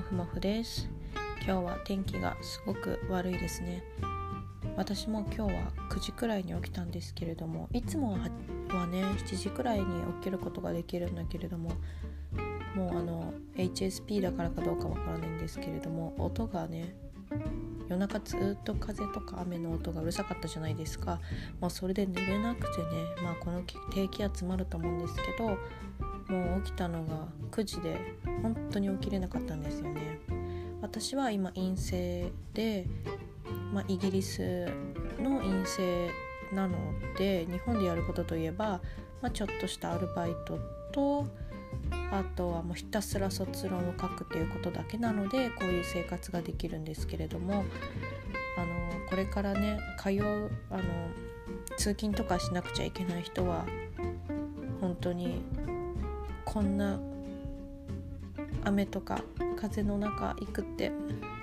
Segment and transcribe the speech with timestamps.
[0.00, 0.88] もふもふです。
[1.44, 3.82] 今日は天気がすごく悪いですね。
[4.74, 11.72] 私も今日は9時くらいに起きたんですけれどもいつもはね7時くらいに起きることができるんだけれども
[12.74, 16.94] もうあの HSP だからかどうかわからないんですけれども音がね
[17.88, 21.20] 夜中ずっと風とか雨の音がうるさかったじゃないですか、
[21.60, 22.86] まあ、それで寝れなくてね、
[23.22, 25.58] まあ、この低気圧もあると思うんですけど
[26.30, 27.98] もう起きたのが9時で
[28.42, 30.20] 本当に起きれなかったんですよね。
[30.80, 32.86] 私は今陰性で、
[33.72, 34.66] まあ、イギリス
[35.18, 36.10] の陰性
[36.54, 36.76] なの
[37.18, 38.80] で日本でやることといえば、
[39.20, 40.58] まあ、ちょっとしたアルバイト
[40.92, 41.26] と
[42.10, 47.64] あとはもうひたすら卒論を書くっていうことだけなのでこういう生活ができるんですけれども
[48.56, 50.82] あのこれからね通うあの
[51.76, 53.64] 通勤とかしなくちゃいけない人は
[54.80, 55.42] 本当に
[56.44, 56.98] こんな
[58.64, 59.22] 雨とか
[59.56, 60.92] 風の中行くって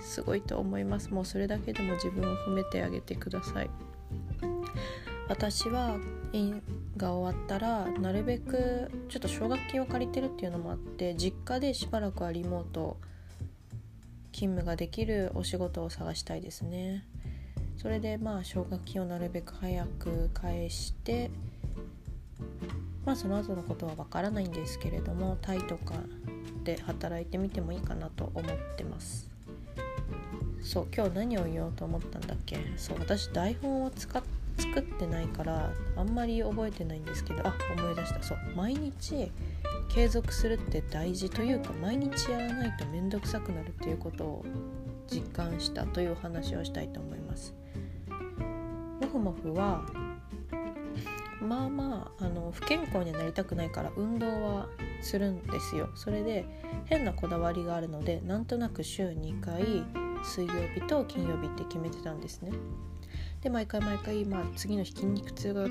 [0.00, 1.12] すごいと思います。
[1.12, 3.70] もうそれだけでも自分を褒めてあげてください。
[5.28, 5.96] 私は
[6.32, 6.62] 院
[6.96, 12.98] が終わったらなるべくちょっと奨学金を借りてるっていうのもあって実家でしばらくはリモート
[14.32, 17.04] 勤務ができるお仕事を探したいですね。
[17.76, 21.30] それでまあ奨学金をなるべく早く返して
[23.04, 25.94] まあその後のことはわからないんですけれどもタイとか
[26.64, 29.28] で働いてみてもいいかなと思ってます。
[30.62, 32.56] そう今日何を言おうと思ったんだっけ？
[32.76, 34.22] そう私台本を使っ
[34.58, 38.22] 作ってないからあんまり覚えてないんですけどあ思い出した。
[38.22, 39.32] そう毎日
[39.88, 44.44] 継続するって大事というか毎日やらないと面倒くさくなるっていうことを
[45.10, 47.54] 実感したというお話をしたいと思います。
[49.00, 49.84] もふもふは
[51.42, 54.68] まあまああの不健康にはなりたくないから運動は
[55.00, 55.90] するんですよ。
[55.94, 56.44] それで
[56.86, 59.84] 変なこだわりがあるのでなんとなく週2回
[60.24, 62.52] 水曜日と金曜日って決めてたんですね。
[63.42, 65.66] で毎回毎回、まあ、次の日筋肉痛が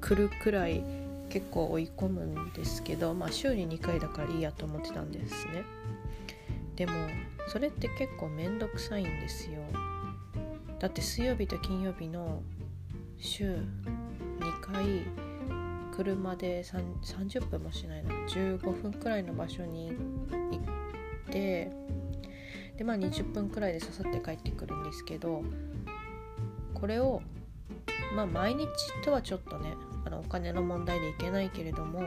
[0.00, 0.82] 来るくらい
[1.30, 5.64] 結構追い込むんですけど、まあ、週に2回だからいいやと思ってたんですね。
[6.76, 6.92] でも
[7.48, 9.60] それって結構めんどくさいんですよ。
[10.80, 12.42] だって水曜日と金曜日の
[13.18, 13.58] 週
[14.64, 15.06] 回
[15.94, 18.10] 車で30分もしないな。
[18.26, 19.94] 15分くらいの場所に行
[21.28, 21.70] って
[22.76, 25.42] でまあ20分くらいでささって帰ってくるんですけど
[26.72, 27.22] これを
[28.16, 28.66] まあ毎日
[29.04, 29.74] とはちょっとね
[30.04, 32.02] あのお金の問題でいけないけれども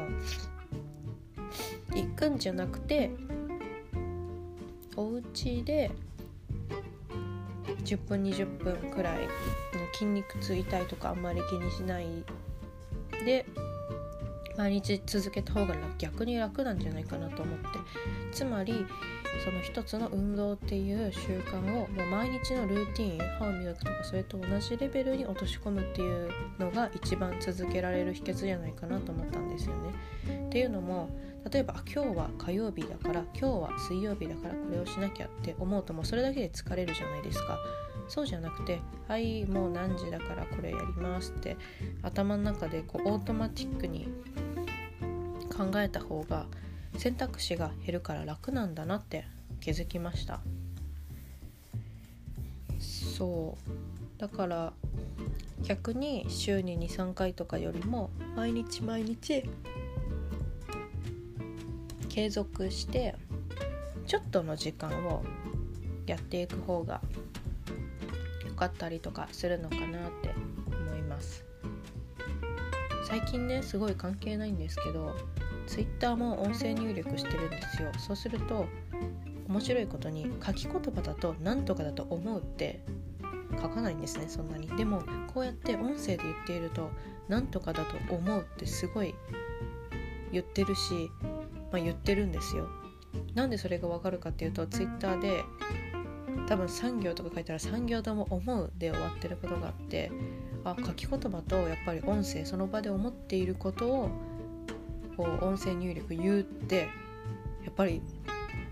[1.94, 3.12] 行くんじゃなくて
[4.96, 5.92] お家で
[7.84, 9.28] 10分20分くらい
[9.98, 12.06] 筋肉痛痛いとかあんまり気にしない
[13.26, 13.46] で
[14.56, 17.66] 毎日続けた方が逆に楽なんじゃないかなと思って
[18.32, 18.86] つまり
[19.44, 30.46] その一つの運動っていう習慣をもう毎日のルーティン歯を磨くとかそれと同じレベルに落とし込むっていうのが一番続けられる秘訣じゃないかなと思ったんですよね。
[30.48, 31.10] っていうのも
[31.52, 37.58] 例えば今日は火曜日だから今日は水曜日だからこれをしなきゃって思うともうそれだけで疲れるじゃないですか。
[38.08, 41.58] そうじゃなくて「はいもう何時だからこれやります」って
[42.04, 44.08] 頭の中でこうオートマティックに
[45.56, 46.46] 考えた方が
[46.98, 49.26] 選択肢が減るから楽なんだなって
[49.60, 50.40] 気づきました
[52.80, 53.58] そ
[54.18, 54.74] うだから
[55.64, 59.44] 逆に週に23回とかよりも毎日毎日
[62.18, 63.14] 継続して
[64.08, 65.24] ちょっとの時間を
[66.08, 67.00] やっていく方が
[68.44, 70.34] 良かったりとかするのかなって
[70.66, 71.46] 思います。
[73.08, 75.16] 最近ねすごい関係ないんですけど
[75.68, 77.92] Twitter も音声入力してるんですよ。
[78.00, 78.66] そうすると
[79.48, 82.82] 面白いことに書き言葉だと何とかだと思うって
[83.62, 84.68] 書かないんですねそんなに。
[84.70, 85.04] でも
[85.36, 86.90] こうやって音声で言っていると
[87.28, 89.14] 何とかだと思うってすごい
[90.32, 91.12] 言ってるし、
[91.72, 92.68] まあ、言ってるんですよ。
[93.34, 95.44] なんでそれがわかるかっていうと Twitter で
[96.48, 100.12] 多分3行とか書いたら3行とも「思う」で終わってることがあって
[100.64, 104.10] あ書き言葉とやっぱり音声その場で思っていることを
[105.16, 106.90] こう音声入力言うって
[107.64, 108.02] やっぱり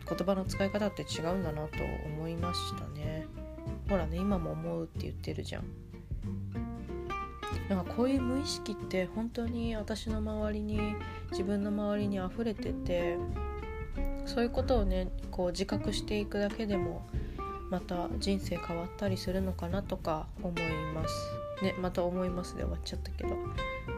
[0.07, 3.25] 言葉の使い方って違うんだなと思いましたね。
[3.89, 5.63] ほらね今も思うって言ってるじゃん。
[7.69, 10.95] なんかこういう無意識って本当に私の周りに
[11.31, 13.17] 自分の周りに溢れてて
[14.25, 17.07] そういうことをねこう自覚していくだけでも
[17.69, 20.61] また人生変わったりするのかなとか思い
[20.93, 21.63] ます。
[21.63, 23.35] ねまた思いますで終わっちゃったけど。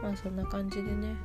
[0.01, 1.15] まあそんな感じでね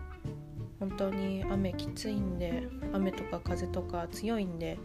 [0.80, 4.78] 本当に雨きついんで雨とか風とか強いんで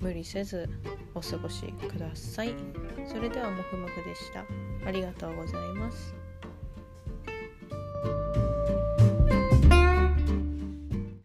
[0.00, 0.68] 無理せず
[1.14, 2.54] お過ごしください。
[3.06, 4.44] それではもふもふでした。
[4.86, 6.23] ありがとうございます。